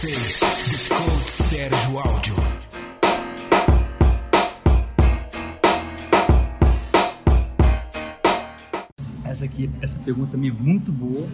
vocês, 0.00 0.88
Sérgio 1.26 1.98
Áudio. 1.98 2.34
Essa 9.22 9.44
aqui, 9.44 9.68
essa 9.82 9.98
pergunta 9.98 10.32
também 10.32 10.48
é 10.48 10.52
muito 10.54 10.90
boa 10.90 11.28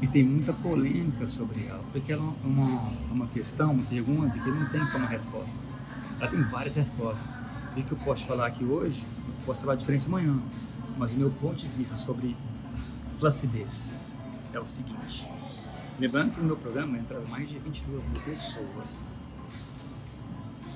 e 0.00 0.06
tem 0.06 0.24
muita 0.24 0.54
polêmica 0.54 1.28
sobre 1.28 1.66
ela, 1.66 1.84
porque 1.92 2.10
ela 2.10 2.24
é 2.24 2.46
uma, 2.46 2.90
uma 3.10 3.26
questão, 3.26 3.72
uma 3.72 3.84
pergunta 3.84 4.38
que 4.38 4.50
não 4.50 4.70
tem 4.70 4.86
só 4.86 4.96
uma 4.96 5.08
resposta. 5.08 5.60
Ela 6.18 6.30
tem 6.30 6.42
várias 6.44 6.76
respostas. 6.76 7.42
O 7.76 7.82
que 7.82 7.92
eu 7.92 7.98
posso 7.98 8.24
falar 8.24 8.46
aqui 8.46 8.64
hoje, 8.64 9.04
eu 9.28 9.44
posso 9.44 9.60
falar 9.60 9.74
diferente 9.74 10.06
amanhã. 10.06 10.38
Mas 10.96 11.12
o 11.12 11.18
meu 11.18 11.30
ponto 11.32 11.56
de 11.56 11.68
vista 11.68 11.94
sobre 11.94 12.34
flacidez 13.18 13.94
é 14.54 14.58
o 14.58 14.64
seguinte. 14.64 15.35
Lembrando 15.98 16.34
que 16.34 16.40
no 16.40 16.46
meu 16.48 16.56
programa 16.58 16.98
entraram 16.98 17.24
mais 17.26 17.48
de 17.48 17.58
22 17.58 18.06
mil 18.06 18.20
pessoas. 18.20 19.08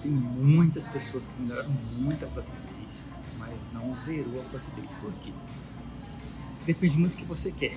Tem 0.02 0.10
muitas 0.10 0.86
pessoas 0.86 1.26
que 1.26 1.42
melhoraram 1.42 1.70
muito 1.98 2.24
a 2.24 2.28
flacidez, 2.28 3.04
mas 3.38 3.54
não 3.74 4.00
zerou 4.00 4.40
a 4.40 4.44
flacidez. 4.44 4.94
Por 4.94 5.12
quê? 5.22 5.30
Depende 6.64 6.96
muito 6.96 7.16
do 7.16 7.18
que 7.18 7.26
você 7.26 7.52
quer. 7.52 7.76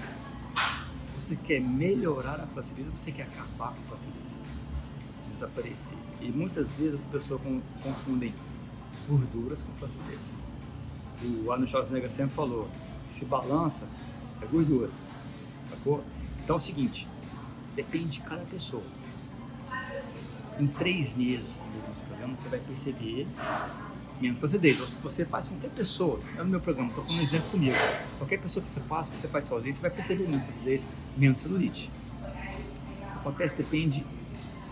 Você 1.16 1.36
quer 1.36 1.60
melhorar 1.60 2.40
a 2.40 2.48
flacidez 2.48 2.88
ou 2.88 2.96
você 2.96 3.12
quer 3.12 3.24
acabar 3.24 3.74
com 3.74 3.82
a 3.82 3.88
flacidez? 3.90 4.46
Desaparecer. 5.26 5.98
E 6.22 6.30
muitas 6.30 6.76
vezes 6.78 7.02
as 7.02 7.08
pessoas 7.08 7.42
confundem 7.84 8.34
gorduras 9.06 9.64
com 9.64 9.74
flacidez. 9.74 10.40
O 11.22 11.52
Arnold 11.52 11.70
Schwarzenegger 11.70 12.10
sempre 12.10 12.36
falou: 12.36 12.70
se 13.10 13.26
balança, 13.26 13.86
é 14.42 14.46
gordura. 14.46 14.90
Então 15.82 16.56
é 16.56 16.58
o 16.58 16.60
seguinte: 16.60 17.06
depende 17.76 18.20
de 18.20 18.22
cada 18.22 18.44
pessoa. 18.44 18.84
Em 20.60 20.68
três 20.68 21.16
meses 21.16 21.56
comigo 21.56 21.84
nesse 21.90 22.04
programa, 22.04 22.36
você 22.38 22.50
vai 22.50 22.60
perceber 22.60 23.28
menos. 24.22 24.42
Ou 24.42 24.88
se 24.88 25.02
você 25.02 25.26
faz 25.26 25.48
com 25.48 25.56
qualquer 25.56 25.76
pessoa, 25.76 26.20
é 26.38 26.44
no 26.44 26.50
meu 26.50 26.62
programa, 26.62 26.90
estou 26.90 27.04
dando 27.04 27.18
um 27.18 27.22
exemplo 27.22 27.50
comigo. 27.50 27.76
Qualquer 28.18 28.40
pessoa 28.40 28.64
que 28.64 28.72
você 28.72 28.80
faça, 28.82 29.12
que 29.12 29.18
você 29.18 29.28
faz 29.28 29.46
sozinho, 29.46 29.74
você 29.74 29.82
vai 29.82 29.92
perceber 29.92 30.28
menos 30.28 30.46
flacidez, 30.46 30.86
menos 31.18 31.40
celulite. 31.40 31.92
Acontece, 33.16 33.56
depende 33.56 34.06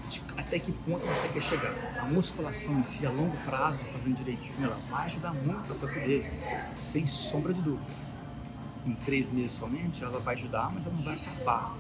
de 0.10 0.22
até 0.36 0.60
que 0.60 0.72
ponto 0.72 1.06
você 1.06 1.28
quer 1.30 1.42
chegar. 1.42 1.74
A 2.00 2.06
musculação 2.06 2.80
em 2.80 2.84
si, 2.84 3.06
a 3.06 3.10
longo 3.10 3.36
prazo, 3.46 3.86
fazendo 3.92 4.16
direitinho, 4.16 4.66
ela 4.66 4.80
vai 4.90 5.06
ajudar 5.06 5.34
muito 5.34 5.72
a 5.72 5.76
flacidez, 5.76 6.30
sem 6.78 7.08
sombra 7.08 7.54
de 7.54 7.62
dúvida. 7.62 7.90
Em 8.86 8.94
três 8.96 9.32
meses 9.32 9.54
somente, 9.54 10.04
ela 10.04 10.20
vai 10.20 10.36
ajudar, 10.36 10.72
mas 10.74 10.86
ela 10.86 10.96
não 10.96 11.04
vai 11.04 11.16
acabar. 11.16 11.76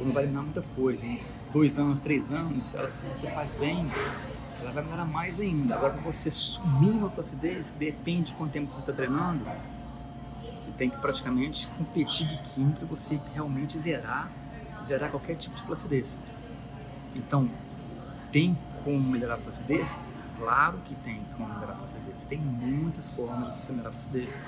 Ou 0.00 0.06
não 0.06 0.12
vai 0.12 0.24
eliminar 0.24 0.44
muita 0.44 0.62
coisa. 0.74 1.06
Em 1.06 1.20
dois 1.52 1.78
anos, 1.78 2.00
três 2.00 2.30
anos, 2.30 2.74
ela, 2.74 2.90
se 2.90 3.06
você 3.06 3.30
faz 3.30 3.54
bem, 3.54 3.86
ela 4.60 4.72
vai 4.72 4.82
melhorar 4.82 5.04
mais 5.04 5.38
ainda. 5.38 5.76
Agora, 5.76 5.92
para 5.92 6.02
você 6.02 6.30
sumir 6.30 6.92
uma 6.92 7.10
flacidez, 7.10 7.72
depende 7.78 8.28
de 8.28 8.34
quanto 8.34 8.52
tempo 8.52 8.72
você 8.72 8.80
está 8.80 8.92
treinando, 8.92 9.44
você 10.56 10.70
tem 10.72 10.90
que 10.90 10.98
praticamente 10.98 11.68
competir 11.68 12.26
biquinho 12.26 12.72
para 12.72 12.86
você 12.86 13.20
realmente 13.34 13.78
zerar, 13.78 14.30
zerar 14.82 15.10
qualquer 15.10 15.36
tipo 15.36 15.54
de 15.54 15.62
flacidez. 15.62 16.20
Então, 17.14 17.48
tem 18.32 18.56
como 18.84 18.98
melhorar 18.98 19.34
a 19.34 19.38
flacidez? 19.38 20.00
Claro 20.38 20.78
que 20.84 20.94
tem 20.96 21.20
como 21.36 21.52
melhorar 21.52 21.74
a 21.74 21.76
flacidez. 21.76 22.24
Tem 22.26 22.38
muitas 22.38 23.10
formas 23.10 23.54
de 23.54 23.60
você 23.60 23.72
melhorar 23.72 23.90
a 23.90 23.92
flacidez. 23.92 24.38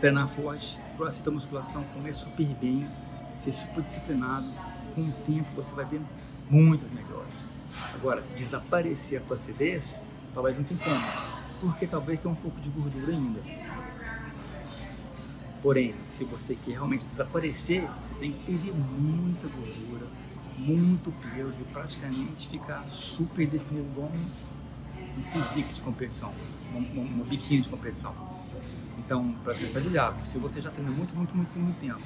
Treinar 0.00 0.28
forte, 0.28 0.78
crossfit 0.96 1.30
musculação, 1.30 1.84
comer 1.94 2.14
super 2.14 2.46
bem, 2.60 2.86
ser 3.30 3.52
super 3.52 3.82
disciplinado. 3.82 4.46
Com 4.94 5.02
o 5.02 5.12
tempo 5.26 5.46
você 5.54 5.74
vai 5.74 5.84
ver 5.84 6.00
muitas 6.48 6.90
melhores. 6.90 7.46
Agora, 7.94 8.22
desaparecer 8.36 9.20
a 9.20 9.24
flacidez, 9.24 10.00
talvez 10.34 10.56
não 10.56 10.64
tenha 10.64 10.80
como. 10.80 11.28
Porque 11.60 11.86
talvez 11.86 12.20
tenha 12.20 12.32
um 12.32 12.36
pouco 12.36 12.60
de 12.60 12.70
gordura 12.70 13.12
ainda. 13.12 13.40
Porém, 15.62 15.94
se 16.08 16.24
você 16.24 16.54
quer 16.54 16.72
realmente 16.72 17.04
desaparecer, 17.04 17.82
você 17.82 18.14
tem 18.20 18.32
que 18.32 18.44
perder 18.44 18.72
muita 18.72 19.48
gordura, 19.48 20.06
muito 20.56 21.12
peso 21.34 21.62
e 21.62 21.64
praticamente 21.66 22.48
ficar 22.48 22.86
super 22.88 23.46
definido 23.46 23.88
igual 23.88 24.08
um, 24.08 25.18
um 25.18 25.22
físico 25.32 25.72
de 25.72 25.80
competição, 25.80 26.32
um, 26.74 27.24
biquinho 27.28 27.62
de 27.62 27.68
competição. 27.68 28.14
Então, 28.98 29.34
praticamente 29.42 29.88
vai 29.88 30.24
Se 30.24 30.38
você 30.38 30.60
já 30.60 30.70
treina 30.70 30.92
muito, 30.92 31.14
muito, 31.16 31.36
muito, 31.36 31.58
muito 31.58 31.80
tempo, 31.80 32.02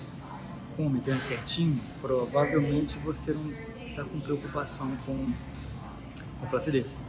come, 0.77 1.01
treina 1.01 1.21
certinho, 1.21 1.81
provavelmente 2.01 2.99
você 2.99 3.33
não 3.33 3.53
está 3.87 4.05
com 4.05 4.21
preocupação 4.21 4.91
com, 5.07 5.33
com 6.41 6.47
flacidez. 6.49 7.01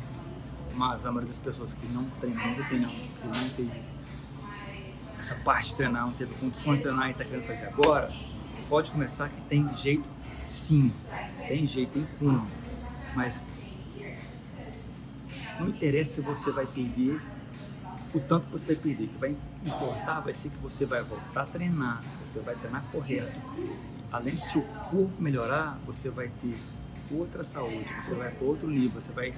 Mas 0.76 1.06
a 1.06 1.12
maioria 1.12 1.28
das 1.28 1.40
pessoas 1.40 1.74
que 1.74 1.86
não 1.94 2.06
treinam, 2.20 2.46
não 2.46 2.66
treinam, 2.66 2.90
que 2.90 3.28
não 3.28 3.50
teve 3.50 3.82
essa 5.18 5.36
parte 5.36 5.70
de 5.70 5.76
treinar, 5.76 6.06
não 6.06 6.14
teve 6.14 6.34
condições 6.36 6.78
de 6.78 6.84
treinar 6.84 7.08
e 7.08 7.12
está 7.12 7.24
querendo 7.24 7.46
fazer 7.46 7.68
agora, 7.68 8.12
pode 8.68 8.92
começar 8.92 9.30
que 9.30 9.42
tem 9.44 9.72
jeito 9.76 10.08
sim. 10.48 10.92
Tem 11.48 11.66
jeito, 11.66 11.92
tem 11.94 12.08
como. 12.20 12.48
Mas 13.16 13.46
não 15.60 15.70
interessa 15.70 16.16
se 16.16 16.22
você 16.22 16.52
vai 16.52 16.66
perder 16.66 17.22
o 18.14 18.20
tanto 18.20 18.46
que 18.46 18.52
você 18.52 18.74
vai 18.74 18.84
perder. 18.84 19.08
Que 19.08 19.18
vai 19.18 19.36
importar 19.66 20.20
vai 20.20 20.34
ser 20.34 20.50
que 20.50 20.58
você 20.58 20.86
vai 20.86 21.02
voltar 21.04 21.42
a 21.44 21.46
treinar, 21.46 22.04
você 22.24 22.40
vai 22.40 22.56
treinar 22.56 22.84
correto. 22.92 23.40
Além 24.12 24.36
de 24.36 24.42
seu 24.42 24.62
corpo 24.62 25.12
melhorar, 25.20 25.80
você 25.86 26.10
vai 26.10 26.30
ter 26.42 26.56
outra 27.12 27.44
saúde, 27.44 27.86
você 28.02 28.14
vai 28.14 28.32
para 28.32 28.46
outro 28.46 28.68
nível, 28.68 29.02
você 29.02 29.12
vai 29.12 29.34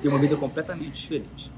ter 0.00 0.08
uma 0.08 0.18
vida 0.18 0.36
completamente 0.36 0.92
diferente. 0.92 1.50